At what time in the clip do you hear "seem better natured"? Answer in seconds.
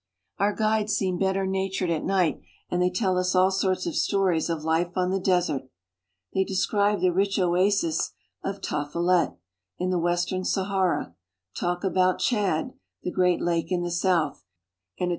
0.95-1.91